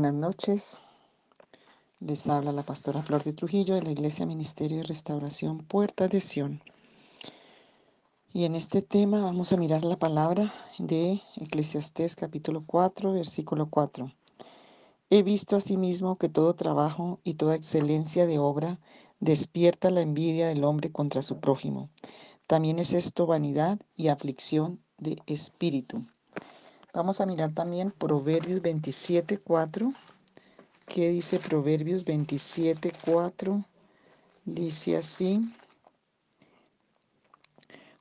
[0.00, 0.80] Buenas noches.
[2.00, 6.22] Les habla la pastora Flor de Trujillo de la Iglesia Ministerio de Restauración Puerta de
[6.22, 6.62] Sion.
[8.32, 14.10] Y en este tema vamos a mirar la palabra de Eclesiastés capítulo 4, versículo 4.
[15.10, 18.80] He visto asimismo que todo trabajo y toda excelencia de obra
[19.18, 21.90] despierta la envidia del hombre contra su prójimo.
[22.46, 26.06] También es esto vanidad y aflicción de espíritu.
[26.92, 29.92] Vamos a mirar también Proverbios 27, 4.
[30.86, 33.64] ¿Qué dice Proverbios 27, 4?
[34.44, 35.40] Dice así.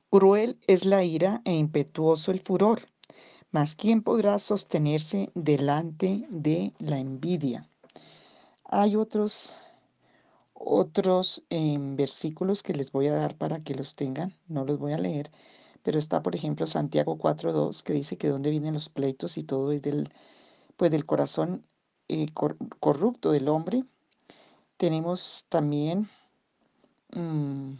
[0.09, 2.81] Cruel es la ira e impetuoso el furor,
[3.52, 7.70] mas ¿quién podrá sostenerse delante de la envidia?
[8.63, 9.59] Hay otros,
[10.55, 14.93] otros em, versículos que les voy a dar para que los tengan, no los voy
[14.93, 15.29] a leer,
[15.84, 19.72] pero está, por ejemplo, Santiago 4.2, que dice que dónde vienen los pleitos y todo
[19.72, 20.10] es del,
[20.77, 21.63] pues, corazón
[22.08, 22.27] eh,
[22.80, 23.84] corrupto del hombre.
[24.77, 26.10] Tenemos también
[27.16, 27.77] um,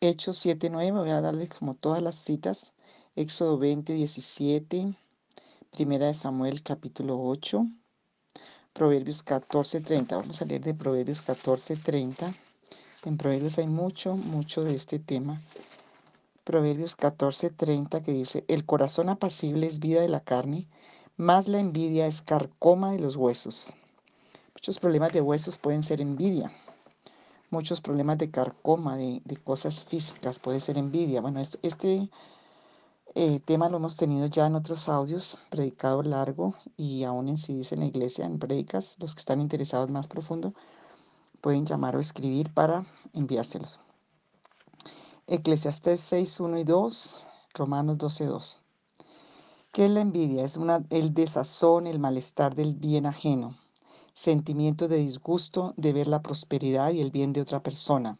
[0.00, 2.72] Hechos 7.9, voy a darles como todas las citas.
[3.16, 4.94] Éxodo 20.17,
[5.72, 7.66] Primera de Samuel capítulo 8,
[8.72, 10.10] Proverbios 14.30.
[10.10, 12.32] Vamos a leer de Proverbios 14.30.
[13.04, 15.40] En Proverbios hay mucho, mucho de este tema.
[16.48, 20.66] Proverbios 14:30 que dice, el corazón apacible es vida de la carne,
[21.18, 23.74] más la envidia es carcoma de los huesos.
[24.54, 26.50] Muchos problemas de huesos pueden ser envidia.
[27.50, 31.20] Muchos problemas de carcoma, de, cosas físicas, puede ser envidia.
[31.20, 32.08] Bueno, este
[33.14, 37.72] eh, tema lo hemos tenido ya en otros audios, predicado largo y aún en CDs
[37.72, 38.96] en la iglesia, en predicas.
[39.00, 40.54] Los que están interesados más profundo
[41.42, 43.80] pueden llamar o escribir para enviárselos.
[45.30, 48.60] Eclesiastés 6, 1 y 2, Romanos 12, 2.
[49.72, 50.42] ¿Qué es la envidia?
[50.42, 53.54] Es una, el desazón, el malestar del bien ajeno,
[54.14, 58.18] sentimiento de disgusto de ver la prosperidad y el bien de otra persona.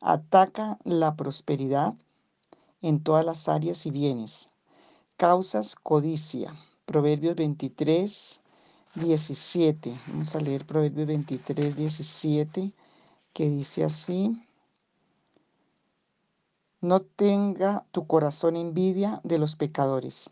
[0.00, 1.92] Ataca la prosperidad
[2.80, 4.48] en todas las áreas y bienes.
[5.18, 6.56] Causas codicia.
[6.86, 8.40] Proverbios 23,
[8.94, 10.00] 17.
[10.06, 12.72] Vamos a leer Proverbios 23, 17,
[13.34, 14.42] que dice así.
[16.82, 20.30] No tenga tu corazón envidia de los pecadores.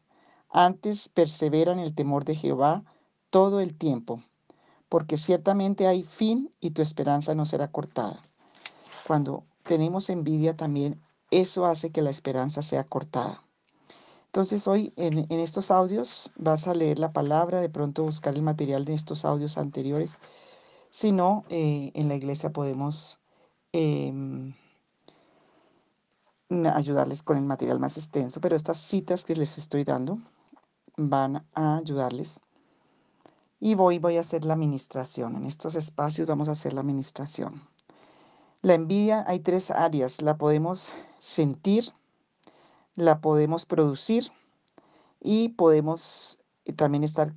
[0.50, 2.82] Antes persevera en el temor de Jehová
[3.30, 4.24] todo el tiempo,
[4.88, 8.24] porque ciertamente hay fin y tu esperanza no será cortada.
[9.06, 11.00] Cuando tenemos envidia también,
[11.30, 13.44] eso hace que la esperanza sea cortada.
[14.26, 18.84] Entonces hoy en, estos audios vas a leer la palabra, de pronto buscar el material
[18.84, 20.18] de estos audios anteriores.
[20.90, 23.20] Si no, eh, en la iglesia podemos
[23.72, 24.54] em,
[26.74, 30.18] ayudarles con el material más extenso, pero estas citas que les estoy dando
[30.96, 32.40] van a ayudarles.
[33.60, 35.36] Y voy, voy a hacer la administración.
[35.36, 37.62] En estos espacios vamos a hacer la administración.
[38.62, 40.22] La envidia hay tres áreas.
[40.22, 41.84] La podemos sentir,
[42.94, 44.32] la podemos producir
[45.20, 47.34] y podemos eh, también estar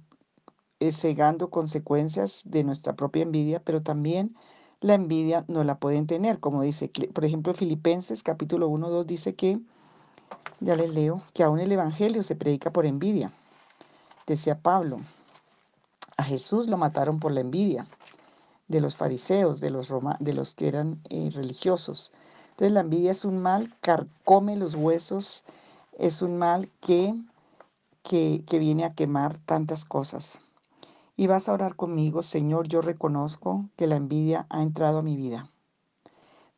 [0.79, 4.35] eh, cegando consecuencias de nuestra propia envidia, pero también
[4.83, 9.33] la envidia no la pueden tener, como dice, por ejemplo, Filipenses capítulo 1, 2 dice
[9.33, 9.59] que,
[10.59, 13.31] ya les leo, que aún el Evangelio se predica por envidia.
[14.27, 14.99] Decía Pablo,
[16.17, 17.87] a Jesús lo mataron por la envidia
[18.67, 22.11] de los fariseos, de los, de los que eran eh, religiosos.
[22.51, 25.43] Entonces la envidia es un mal, carcome los huesos,
[25.97, 27.15] es un mal que,
[28.03, 30.39] que, que viene a quemar tantas cosas.
[31.15, 35.15] Y vas a orar conmigo, Señor, yo reconozco que la envidia ha entrado a mi
[35.15, 35.51] vida.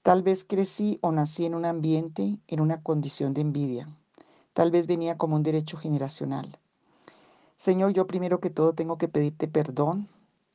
[0.01, 3.89] Tal vez crecí o nací en un ambiente, en una condición de envidia.
[4.53, 6.57] Tal vez venía como un derecho generacional.
[7.57, 10.07] Señor, yo primero que todo tengo que pedirte perdón,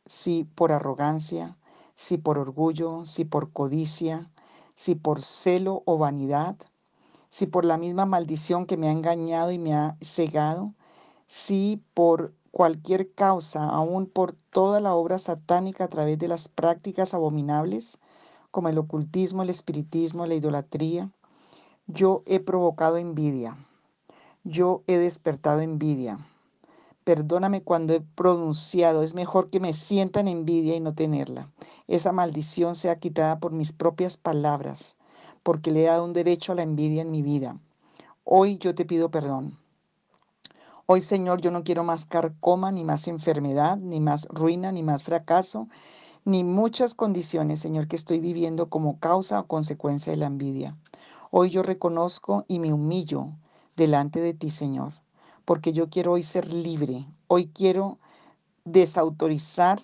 [0.06, 1.56] si por arrogancia,
[1.94, 4.30] si por orgullo, si por codicia,
[4.74, 6.56] si por celo o vanidad,
[7.28, 10.74] si por la misma maldición que me ha engañado y me ha cegado,
[11.26, 17.14] si por cualquier causa, aún por toda la obra satánica a través de las prácticas
[17.14, 17.98] abominables,
[18.50, 21.10] como el ocultismo, el espiritismo, la idolatría,
[21.86, 23.56] yo he provocado envidia,
[24.44, 26.18] yo he despertado envidia.
[27.04, 31.50] Perdóname cuando he pronunciado, es mejor que me sientan envidia y no tenerla.
[31.88, 34.96] Esa maldición sea quitada por mis propias palabras,
[35.42, 37.58] porque le he dado un derecho a la envidia en mi vida.
[38.24, 39.59] Hoy yo te pido perdón.
[40.92, 45.04] Hoy, Señor, yo no quiero más carcoma, ni más enfermedad, ni más ruina, ni más
[45.04, 45.68] fracaso,
[46.24, 50.76] ni muchas condiciones, Señor, que estoy viviendo como causa o consecuencia de la envidia.
[51.30, 53.28] Hoy yo reconozco y me humillo
[53.76, 54.94] delante de ti, Señor,
[55.44, 57.06] porque yo quiero hoy ser libre.
[57.28, 58.00] Hoy quiero
[58.64, 59.78] desautorizar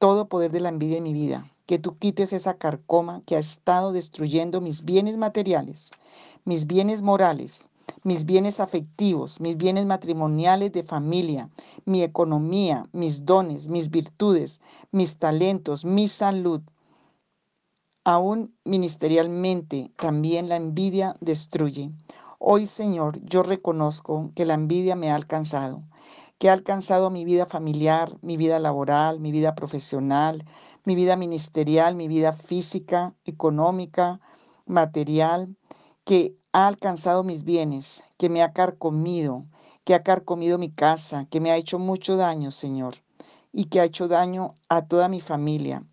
[0.00, 1.46] todo poder de la envidia en mi vida.
[1.66, 5.92] Que tú quites esa carcoma que ha estado destruyendo mis bienes materiales,
[6.44, 7.68] mis bienes morales,
[8.04, 11.50] mis bienes afectivos, mis bienes matrimoniales de familia,
[11.84, 14.60] mi economía, mis dones, mis virtudes,
[14.90, 16.62] mis talentos, mi salud.
[18.04, 21.92] Aún ministerialmente también la envidia destruye.
[22.38, 25.84] Hoy, Señor, yo reconozco que la envidia me ha alcanzado,
[26.38, 30.44] que ha alcanzado mi vida familiar, mi vida laboral, mi vida profesional,
[30.84, 34.20] mi vida ministerial, mi vida física, económica,
[34.66, 35.54] material,
[36.04, 39.46] que ha alcanzado mis bienes, que me ha carcomido,
[39.84, 42.96] que ha carcomido mi casa, que me ha hecho mucho daño, Señor,
[43.52, 45.84] y que ha hecho daño a toda mi familia.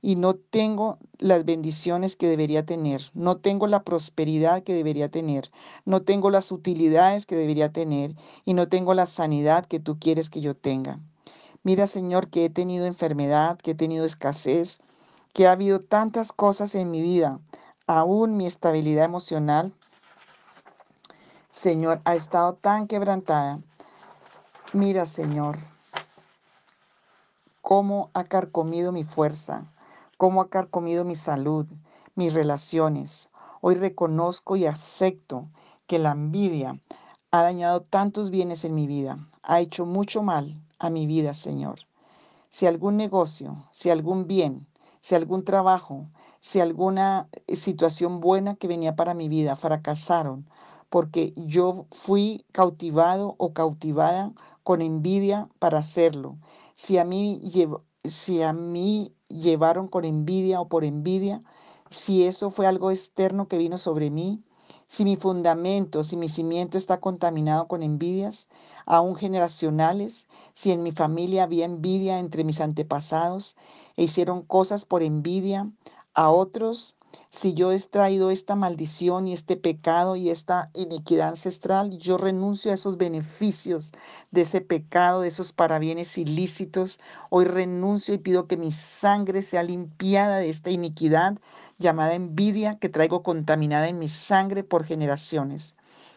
[0.00, 5.50] Y no tengo las bendiciones que debería tener, no tengo la prosperidad que debería tener,
[5.84, 10.30] no tengo las utilidades que debería tener y no tengo la sanidad que tú quieres
[10.30, 11.00] que yo tenga.
[11.64, 14.78] Mira, Señor, que he tenido enfermedad, que he tenido escasez,
[15.34, 17.40] que ha habido tantas cosas en mi vida,
[17.88, 19.72] aún mi estabilidad emocional
[21.58, 23.58] Señor, ha estado tan quebrantada.
[24.72, 25.58] Mira, Señor,
[27.62, 29.64] cómo ha carcomido mi fuerza,
[30.18, 31.66] cómo ha carcomido mi salud,
[32.14, 33.30] mis relaciones.
[33.60, 35.48] Hoy reconozco y acepto
[35.88, 36.78] que la envidia
[37.32, 41.80] ha dañado tantos bienes en mi vida, ha hecho mucho mal a mi vida, Señor.
[42.50, 44.67] Si algún negocio, si algún bien,
[45.00, 46.08] si algún trabajo,
[46.40, 50.46] si alguna situación buena que venía para mi vida fracasaron
[50.90, 56.38] porque yo fui cautivado o cautivada con envidia para hacerlo.
[56.74, 57.40] Si a mí,
[58.04, 61.42] si a mí llevaron con envidia o por envidia,
[61.90, 64.42] si eso fue algo externo que vino sobre mí,
[64.88, 68.48] si mi fundamento, si mi cimiento está contaminado con envidias,
[68.86, 73.56] aún generacionales, si en mi familia había envidia entre mis antepasados
[73.96, 75.70] e hicieron cosas por envidia
[76.14, 76.96] a otros,
[77.30, 82.70] si yo he traído esta maldición y este pecado y esta iniquidad ancestral, yo renuncio
[82.70, 83.92] a esos beneficios
[84.30, 87.00] de ese pecado, de esos parabienes ilícitos.
[87.30, 91.38] Hoy renuncio y pido que mi sangre sea limpiada de esta iniquidad
[91.78, 95.74] llamada envidia que traigo contaminada en mi sangre por generaciones.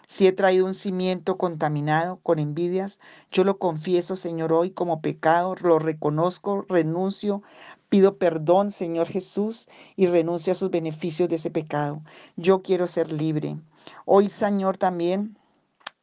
[0.07, 2.99] Si he traído un cimiento contaminado con envidias,
[3.31, 7.43] yo lo confieso, Señor, hoy como pecado, lo reconozco, renuncio,
[7.87, 12.01] pido perdón, Señor Jesús, y renuncio a sus beneficios de ese pecado.
[12.35, 13.57] Yo quiero ser libre.
[14.05, 15.37] Hoy, Señor, también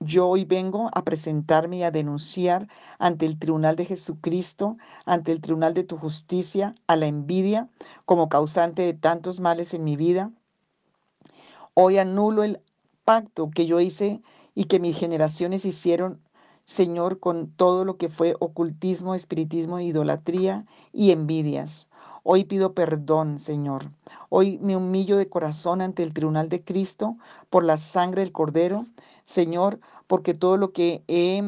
[0.00, 2.68] yo hoy vengo a presentarme y a denunciar
[2.98, 7.68] ante el tribunal de Jesucristo, ante el tribunal de tu justicia, a la envidia
[8.04, 10.30] como causante de tantos males en mi vida.
[11.74, 12.60] Hoy anulo el
[13.04, 14.22] pacto que yo hice
[14.54, 16.20] y que mis generaciones hicieron,
[16.64, 21.88] Señor, con todo lo que fue ocultismo, espiritismo, idolatría y envidias.
[22.22, 23.90] Hoy pido perdón, Señor.
[24.28, 27.16] Hoy me humillo de corazón ante el tribunal de Cristo
[27.48, 28.84] por la sangre del Cordero,
[29.28, 31.42] Señor, porque todo lo que he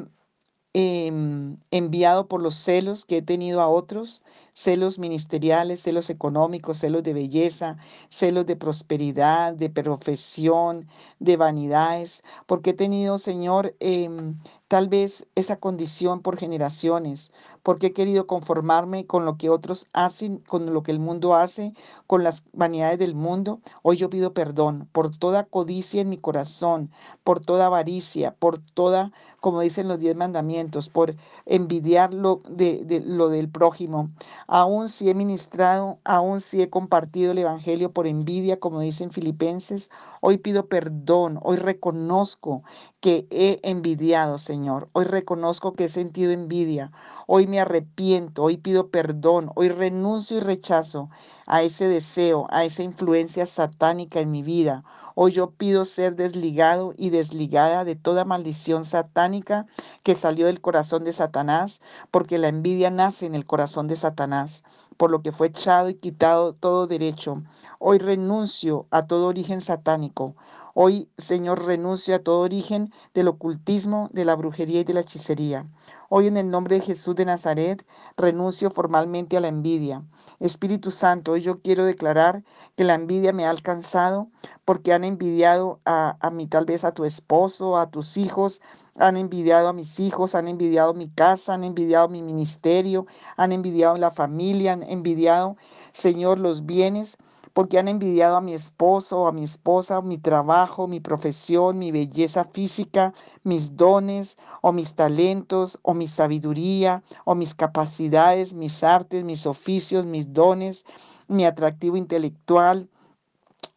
[0.73, 7.03] Em, enviado por los celos que he tenido a otros, celos ministeriales, celos económicos, celos
[7.03, 7.77] de belleza,
[8.09, 10.87] celos de prosperidad, de profesión,
[11.19, 14.37] de vanidades, porque he tenido, Señor, em,
[14.69, 20.39] tal vez esa condición por generaciones, porque he querido conformarme con lo que otros hacen,
[20.39, 21.75] con lo que el mundo hace,
[22.07, 23.61] con las vanidades del mundo.
[23.83, 26.91] Hoy yo pido perdón por toda codicia en mi corazón,
[27.25, 31.17] por toda avaricia, por toda, como dicen los diez mandamientos, por
[31.47, 34.11] envidiar lo, de, lo del prójimo.
[34.53, 39.91] Aún si he ministrado, aún si he compartido el Evangelio por envidia, como dicen filipenses,
[40.21, 42.65] hoy pido perdón, hoy reconozco
[43.01, 44.89] que he envidiado, Señor.
[44.93, 46.93] Hoy reconozco que he sentido envidia.
[47.27, 48.43] Hoy me arrepiento.
[48.43, 49.51] Hoy pido perdón.
[49.55, 51.09] Hoy renuncio y rechazo
[51.47, 54.85] a ese deseo, a esa influencia satánica en mi vida.
[55.15, 59.67] Hoy yo pido ser desligado y desligada de toda maldición satánica
[60.03, 61.81] que salió del corazón de Satanás,
[62.11, 64.63] porque la envidia nace en el corazón de Satanás,
[64.99, 67.43] por lo que fue echado y quitado todo derecho.
[67.79, 70.37] Hoy renuncio a todo origen satánico.
[70.75, 75.67] Hoy, Señor, renuncio a todo origen del ocultismo, de la brujería y de la hechicería.
[76.09, 77.85] Hoy, en el nombre de Jesús de Nazaret,
[78.17, 80.05] renuncio formalmente a la envidia.
[80.39, 82.45] Espíritu Santo, hoy yo quiero declarar
[82.77, 84.29] que la envidia me ha alcanzado
[84.65, 88.61] porque han envidiado a, a mí, tal vez a tu esposo, a tus hijos,
[88.97, 93.97] han envidiado a mis hijos, han envidiado mi casa, han envidiado mi ministerio, han envidiado
[93.97, 95.57] la familia, han envidiado,
[95.93, 97.17] Señor, los bienes
[97.53, 102.45] porque han envidiado a mi esposo a mi esposa, mi trabajo, mi profesión, mi belleza
[102.45, 109.47] física, mis dones o mis talentos o mi sabiduría o mis capacidades, mis artes, mis
[109.47, 110.85] oficios, mis dones,
[111.29, 112.89] mi atractivo intelectual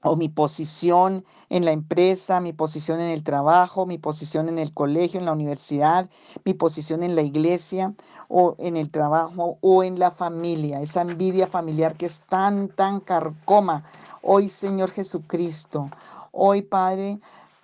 [0.03, 4.73] o mi posición en la empresa, mi posición en el trabajo, mi posición en el
[4.73, 6.09] colegio, en la universidad,
[6.45, 7.93] mi posición en la iglesia
[8.27, 12.99] o en el trabajo o en la familia, esa envidia familiar que es tan, tan
[12.99, 13.83] carcoma.
[14.21, 15.89] Hoy, Señor Jesucristo,
[16.31, 17.19] hoy, Padre,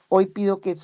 [0.07, 0.75] hoy pido que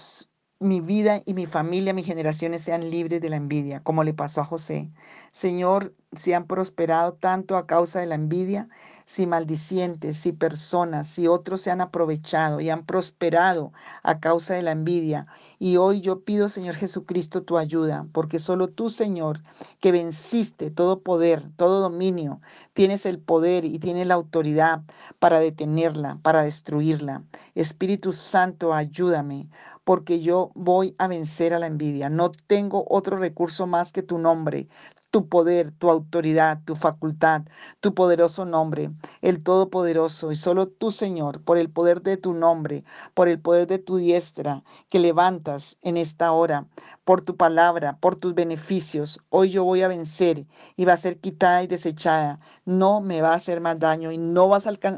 [0.60, 4.42] mi vida y mi familia, mis generaciones sean libres de la envidia, como le pasó
[4.42, 4.90] a José.
[5.32, 8.68] Señor, si han prosperado tanto a causa de la envidia,
[9.06, 14.64] si maldicientes, si personas, si otros se han aprovechado y han prosperado a causa de
[14.64, 15.28] la envidia.
[15.60, 19.42] Y hoy yo pido, Señor Jesucristo, tu ayuda, porque solo tú, Señor,
[19.80, 22.42] que venciste todo poder, todo dominio,
[22.74, 24.82] tienes el poder y tienes la autoridad
[25.20, 27.24] para detenerla, para destruirla.
[27.54, 29.48] Espíritu Santo, ayúdame
[29.84, 32.10] porque yo voy a vencer a la envidia.
[32.10, 34.68] No tengo otro recurso más que tu nombre
[35.16, 37.44] tu poder, tu autoridad, tu facultad,
[37.80, 38.92] tu poderoso nombre,
[39.22, 40.30] el Todopoderoso.
[40.34, 43.96] Y solo tú, Señor, por el poder de tu nombre, por el poder de tu
[43.96, 46.68] diestra que levantas en esta hora,
[47.06, 51.20] por tu palabra, por tus beneficios, hoy yo voy a vencer y va a ser
[51.20, 52.40] quitada y desechada.
[52.66, 54.50] No me va a hacer más daño y no,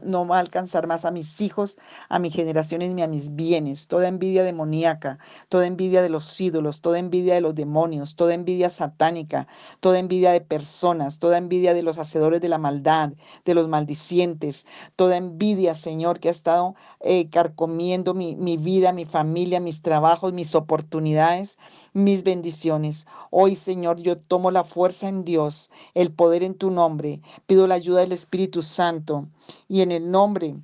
[0.03, 1.77] no va a alcanzar más a mis hijos,
[2.09, 3.87] a mis generaciones ni a mis bienes.
[3.87, 5.19] Toda envidia demoníaca,
[5.49, 9.47] toda envidia de los ídolos, toda envidia de los demonios, toda envidia satánica,
[9.81, 13.13] toda envidia de personas, toda envidia de los hacedores de la maldad,
[13.45, 19.05] de los maldicientes, toda envidia, Señor, que ha estado eh, carcomiendo mi, mi vida, mi
[19.05, 21.57] familia, mis trabajos, mis oportunidades,
[21.93, 23.05] mis bendiciones.
[23.29, 27.21] Hoy, Señor, yo tomo la fuerza en Dios, el poder en tu nombre.
[27.45, 29.27] Pido la ayuda del Espíritu Santo
[29.67, 30.55] y en el nombre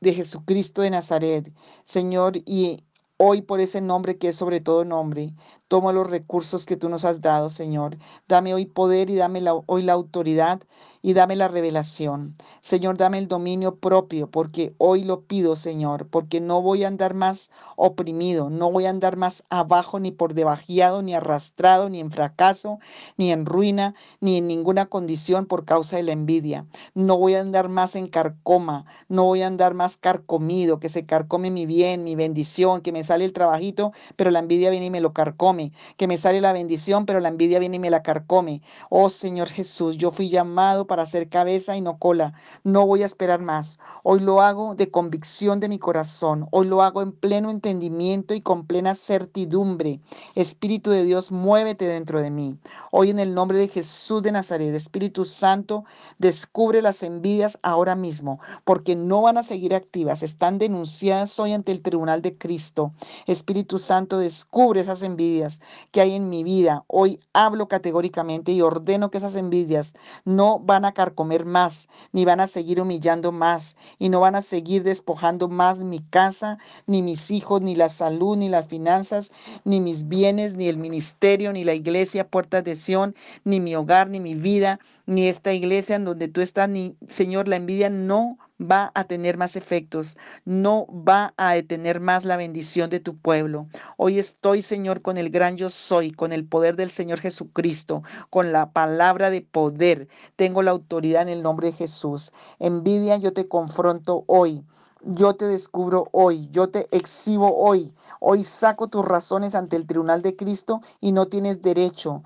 [0.00, 1.52] de Jesucristo de Nazaret,
[1.84, 2.78] Señor, y
[3.22, 5.34] Hoy por ese nombre que es sobre todo nombre,
[5.68, 7.98] tomo los recursos que tú nos has dado, Señor.
[8.28, 10.62] Dame hoy poder y dame hoy la autoridad
[11.02, 12.36] y dame la revelación.
[12.60, 17.14] Señor, dame el dominio propio, porque hoy lo pido, Señor, porque no voy a andar
[17.14, 22.10] más oprimido, no voy a andar más abajo, ni por debajeado, ni arrastrado, ni en
[22.10, 22.78] fracaso,
[23.16, 26.66] ni en ruina, ni en ninguna condición por causa de la envidia.
[26.94, 31.06] No voy a andar más en carcoma, no voy a andar más carcomido, que se
[31.06, 34.90] carcome mi bien, mi bendición, que me sale el trabajito, pero la envidia viene y
[34.90, 38.02] me lo carcome, que me sale la bendición, pero la envidia viene y me la
[38.02, 38.62] carcome.
[38.90, 42.34] Oh Señor Jesús, yo fui llamado para ser cabeza y no cola.
[42.64, 43.78] No voy a esperar más.
[44.02, 46.48] Hoy lo hago de convicción de mi corazón.
[46.50, 50.00] Hoy lo hago en pleno entendimiento y con plena certidumbre.
[50.34, 52.58] Espíritu de Dios, muévete dentro de mí.
[52.90, 55.84] Hoy en el nombre de Jesús de Nazaret, Espíritu Santo,
[56.18, 60.24] descubre las envidias ahora mismo, porque no van a seguir activas.
[60.24, 62.92] Están denunciadas hoy ante el tribunal de Cristo.
[63.28, 65.60] Espíritu Santo, descubre esas envidias
[65.92, 66.82] que hay en mi vida.
[66.88, 69.94] Hoy hablo categóricamente y ordeno que esas envidias
[70.24, 74.34] no van van a carcomer más, ni van a seguir humillando más, y no van
[74.34, 76.56] a seguir despojando más mi casa,
[76.86, 79.30] ni mis hijos, ni la salud, ni las finanzas,
[79.64, 84.08] ni mis bienes, ni el ministerio, ni la iglesia, puertas de Sión, ni mi hogar,
[84.08, 88.38] ni mi vida, ni esta iglesia en donde tú estás, ni Señor, la envidia no
[88.60, 93.68] va a tener más efectos, no va a detener más la bendición de tu pueblo.
[93.96, 98.52] Hoy estoy, Señor, con el gran yo soy, con el poder del Señor Jesucristo, con
[98.52, 100.08] la palabra de poder.
[100.36, 102.32] Tengo la autoridad en el nombre de Jesús.
[102.58, 104.64] Envidia, yo te confronto hoy.
[105.02, 107.94] Yo te descubro hoy, yo te exhibo hoy.
[108.20, 112.22] Hoy saco tus razones ante el tribunal de Cristo y no tienes derecho.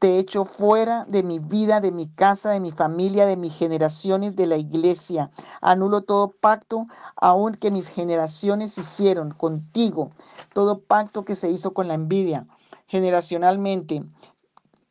[0.00, 4.34] Te echo fuera de mi vida, de mi casa, de mi familia, de mis generaciones,
[4.34, 5.30] de la iglesia.
[5.60, 10.10] Anulo todo pacto, aun que mis generaciones hicieron contigo.
[10.52, 12.48] Todo pacto que se hizo con la envidia
[12.88, 14.04] generacionalmente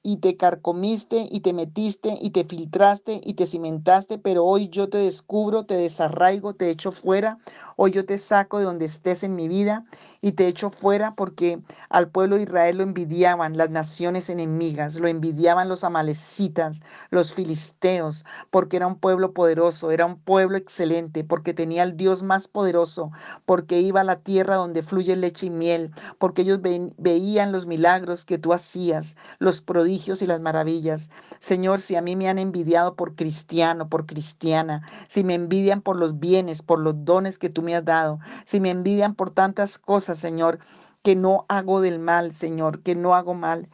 [0.06, 4.88] y te carcomiste y te metiste y te filtraste y te cimentaste, pero hoy yo
[4.88, 7.40] te descubro, te desarraigo, te echo fuera.
[7.76, 9.84] Hoy yo te saco de donde estés en mi vida
[10.26, 15.08] y te echo fuera porque al pueblo de Israel lo envidiaban las naciones enemigas, lo
[15.08, 21.54] envidiaban los amalecitas, los filisteos, porque era un pueblo poderoso, era un pueblo excelente, porque
[21.54, 23.12] tenía al Dios más poderoso,
[23.46, 26.60] porque iba a la tierra donde fluye leche y miel, porque ellos
[26.98, 31.12] veían los milagros que tú hacías, los prodigios y las maravillas.
[31.38, 35.98] Señor, si a mí me han envidiado por cristiano, por cristiana, si me envidian por
[35.98, 39.78] los bienes, por los dones que tú me has dado, si me envidian por tantas
[39.78, 40.60] cosas, Señor,
[41.04, 43.70] que no hago del mal, Señor, que no hago mal.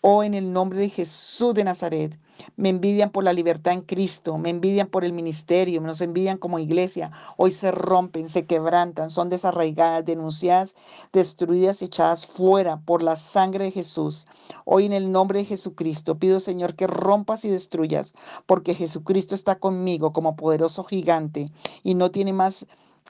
[0.00, 2.16] Oh, en el nombre de Jesús de Nazaret.
[2.56, 6.58] Me envidian por la libertad en Cristo, me envidian por el ministerio, nos envidian como
[6.58, 7.10] iglesia.
[7.36, 10.76] Hoy se rompen, se quebrantan, son desarraigadas, denunciadas,
[11.12, 14.26] destruidas, echadas fuera por la sangre de Jesús.
[14.64, 18.14] Hoy en el nombre de Jesucristo pido, Señor, que rompas y destruyas,
[18.46, 21.50] porque Jesucristo está conmigo como poderoso gigante
[21.82, 22.66] y no tiene más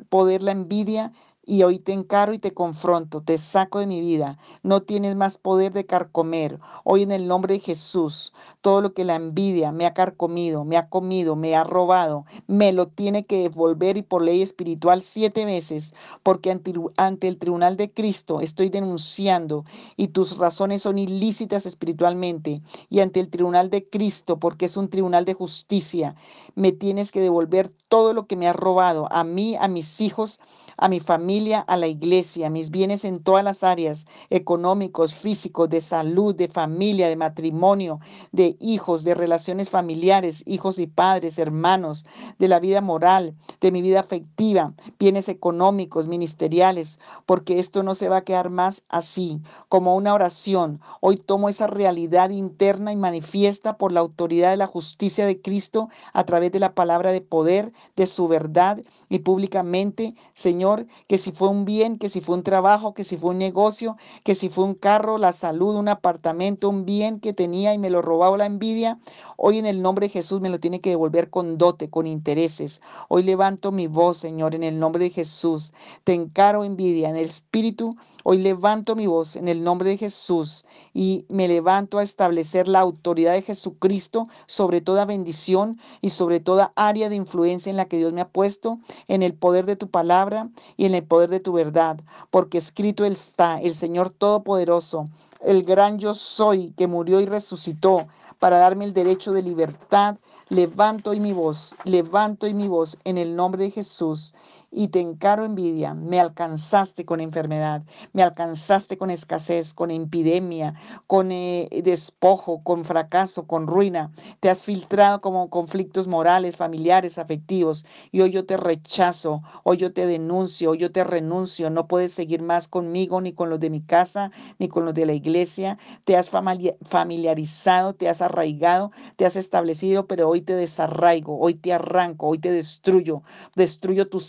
[0.08, 1.12] poder la envidia
[1.46, 4.36] y hoy te encaro y te confronto, te saco de mi vida.
[4.64, 6.58] No tienes más poder de carcomer.
[6.82, 10.76] Hoy en el nombre de Jesús, todo lo que la envidia me ha carcomido, me
[10.76, 15.44] ha comido, me ha robado, me lo tiene que devolver y por ley espiritual siete
[15.44, 19.64] veces, porque ante, ante el tribunal de Cristo estoy denunciando
[19.96, 22.60] y tus razones son ilícitas espiritualmente.
[22.90, 26.16] Y ante el tribunal de Cristo, porque es un tribunal de justicia,
[26.56, 30.40] me tienes que devolver todo lo que me ha robado, a mí, a mis hijos,
[30.76, 35.82] a mi familia, a la iglesia, mis bienes en todas las áreas, económicos, físicos, de
[35.82, 38.00] salud, de familia, de matrimonio,
[38.32, 42.06] de hijos, de relaciones familiares, hijos y padres, hermanos,
[42.38, 48.08] de la vida moral, de mi vida afectiva, bienes económicos, ministeriales, porque esto no se
[48.08, 49.38] va a quedar más así,
[49.68, 50.80] como una oración.
[51.02, 55.90] Hoy tomo esa realidad interna y manifiesta por la autoridad de la justicia de Cristo
[56.14, 61.32] a través de la palabra de poder, de su verdad y públicamente, Señor, que si
[61.32, 64.48] fue un bien, que si fue un trabajo, que si fue un negocio, que si
[64.48, 68.36] fue un carro, la salud, un apartamento, un bien que tenía y me lo robaba
[68.36, 69.00] la envidia,
[69.36, 72.80] hoy en el nombre de Jesús me lo tiene que devolver con dote, con intereses.
[73.08, 75.72] Hoy levanto mi voz, Señor, en el nombre de Jesús.
[76.04, 77.96] Te encaro envidia en el espíritu
[78.28, 82.80] Hoy levanto mi voz en el nombre de Jesús y me levanto a establecer la
[82.80, 87.98] autoridad de Jesucristo sobre toda bendición y sobre toda área de influencia en la que
[87.98, 91.38] Dios me ha puesto, en el poder de tu palabra y en el poder de
[91.38, 92.00] tu verdad,
[92.32, 95.04] porque escrito está el Señor Todopoderoso,
[95.40, 98.08] el gran yo soy que murió y resucitó
[98.40, 100.16] para darme el derecho de libertad.
[100.48, 104.34] Levanto hoy mi voz, levanto hoy mi voz en el nombre de Jesús
[104.76, 105.94] y te encaro envidia.
[105.94, 110.74] Me alcanzaste con enfermedad, me alcanzaste con escasez, con epidemia,
[111.06, 114.12] con eh, despojo, con fracaso, con ruina.
[114.40, 117.86] Te has filtrado como conflictos morales, familiares, afectivos.
[118.12, 121.70] Y hoy yo te rechazo, hoy yo te denuncio, hoy yo te renuncio.
[121.70, 125.06] No puedes seguir más conmigo, ni con los de mi casa, ni con los de
[125.06, 125.78] la iglesia.
[126.04, 131.72] Te has familiarizado, te has arraigado, te has establecido, pero hoy te desarraigo, hoy te
[131.72, 133.22] arranco, hoy te destruyo.
[133.54, 134.20] Destruyo tu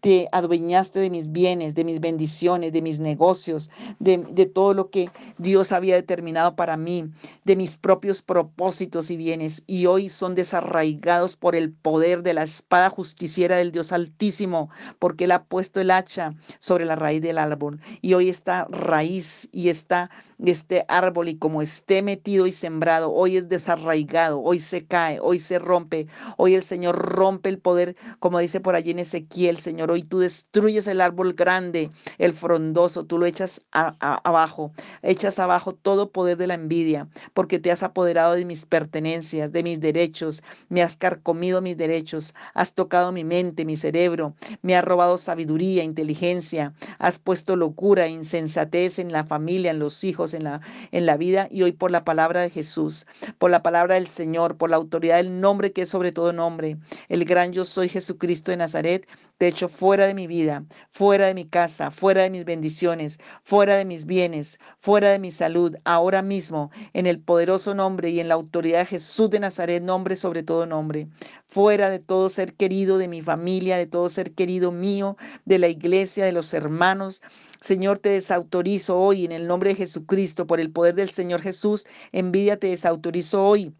[0.00, 5.10] te adueñaste de mis bienes, de mis bendiciones, de mis negocios, de, todo lo que
[5.38, 7.10] Dios había determinado para mí,
[7.44, 12.42] de mis propios propósitos y bienes, y hoy son desarraigados por el poder de la
[12.42, 17.38] espada justiciera del Dios Altísimo, porque Él ha puesto el hacha sobre la raíz del
[17.38, 20.10] árbol, y hoy esta raíz y está
[20.44, 25.38] este árbol y como esté metido y sembrado, hoy es desarraigado, hoy se cae, hoy
[25.38, 26.06] se rompe,
[26.36, 30.18] hoy el Señor rompe el poder, como dice por allí en Ezequiel, Señor, hoy tú
[30.18, 36.46] destruyes el árbol grande, el frondoso, tú lo echas abajo, echas abajo todo poder de
[36.46, 41.60] la envidia, porque te has apoderado de mis pertenencias, de mis derechos, me has carcomido
[41.60, 47.56] mis derechos, has tocado mi mente, mi cerebro, me has robado sabiduría, inteligencia, has puesto
[47.56, 50.60] locura, insensatez en la familia, en los hijos, en la,
[50.90, 53.06] en la vida y hoy por la palabra de Jesús,
[53.38, 56.78] por la palabra del Señor, por la autoridad del nombre que es sobre todo nombre,
[57.08, 58.91] el gran yo soy Jesucristo de Nazaret,
[59.38, 63.76] te echo fuera de mi vida, fuera de mi casa, fuera de mis bendiciones, fuera
[63.76, 68.28] de mis bienes, fuera de mi salud, ahora mismo, en el poderoso nombre y en
[68.28, 71.08] la autoridad de Jesús de Nazaret, nombre sobre todo nombre,
[71.48, 75.68] fuera de todo ser querido de mi familia, de todo ser querido mío, de la
[75.68, 77.20] iglesia, de los hermanos.
[77.60, 81.84] Señor, te desautorizo hoy en el nombre de Jesucristo, por el poder del Señor Jesús.
[82.12, 83.74] Envidia te desautorizo hoy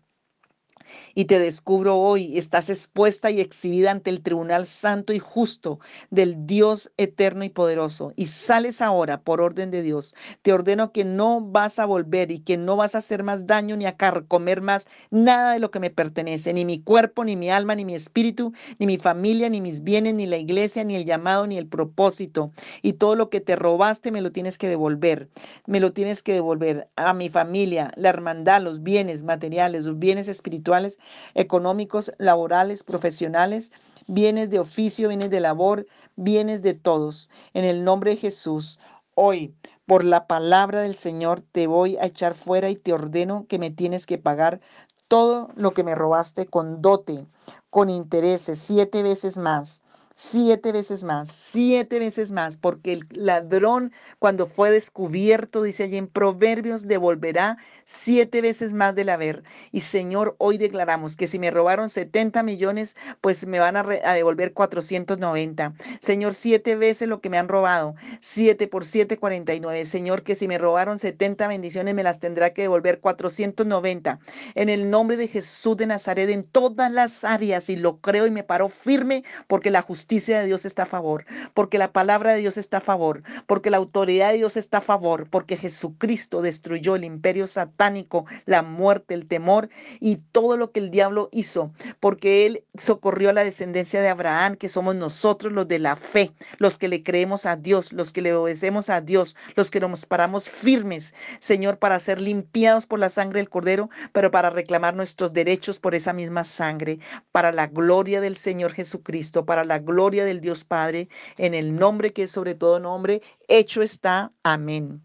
[1.14, 2.36] y te descubro hoy.
[2.38, 8.12] Estás expuesta y exhibida ante el tribunal santo y justo del Dios eterno y poderoso.
[8.16, 10.14] Y sales ahora por orden de Dios.
[10.42, 13.76] Te ordeno que no vas a volver y que no vas a hacer más daño
[13.76, 13.96] ni a
[14.28, 17.84] comer más nada de lo que me pertenece, ni mi cuerpo, ni mi alma, ni
[17.84, 21.56] mi espíritu, ni mi familia, ni mis bienes, ni la iglesia, ni el llamado, ni
[21.58, 22.52] el propósito.
[22.82, 25.28] Y todo lo que te robaste me lo tienes que devolver.
[25.66, 30.28] Me lo tienes que devolver a mi familia, la hermandad, los bienes materiales, los bienes
[30.28, 30.98] espirituales
[31.34, 33.72] económicos, laborales, profesionales,
[34.06, 35.86] bienes de oficio, bienes de labor,
[36.16, 37.30] bienes de todos.
[37.54, 38.78] En el nombre de Jesús,
[39.14, 39.54] hoy,
[39.86, 43.70] por la palabra del Señor, te voy a echar fuera y te ordeno que me
[43.70, 44.60] tienes que pagar
[45.08, 47.26] todo lo que me robaste con dote,
[47.70, 49.82] con intereses, siete veces más.
[50.14, 56.06] Siete veces más, siete veces más, porque el ladrón cuando fue descubierto, dice allí en
[56.06, 59.42] Proverbios, devolverá siete veces más del haber.
[59.70, 64.52] Y Señor, hoy declaramos que si me robaron 70 millones, pues me van a, devolver
[64.52, 65.74] 490.
[66.00, 69.84] Señor, siete veces lo que me han robado, siete por siete, 49.
[69.84, 74.18] Señor, que si me robaron 70 bendiciones, me las tendrá que devolver 490.
[74.54, 78.30] En el nombre de Jesús de Nazaret, en todas las áreas, y lo creo y
[78.30, 82.40] me paro firme, porque la justicia de Dios está a favor, porque la palabra de
[82.40, 86.96] Dios está a favor, porque la autoridad de Dios está a favor, porque Jesucristo destruyó
[86.96, 89.68] el imperio satánico, la muerte, el temor
[90.00, 94.56] y todo lo que el diablo hizo, porque Él socorrió a la descendencia de Abraham,
[94.56, 98.22] que somos nosotros los de la fe, los que le creemos a Dios, los que
[98.22, 103.08] le obedecemos a Dios, los que nos paramos firmes, Señor, para ser limpiados por la
[103.08, 106.98] sangre del Cordero, pero para reclamar nuestros derechos por esa misma sangre,
[107.32, 112.12] para la gloria del Señor Jesucristo, para la gloria del Dios Padre, en el nombre
[112.12, 114.32] que es sobre todo nombre, hecho está.
[114.42, 115.02] Amén.